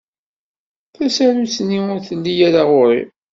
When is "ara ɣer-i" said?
2.47-3.01